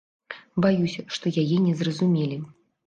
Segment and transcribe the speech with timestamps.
[0.65, 2.45] Баюся, што яе не зразумелі.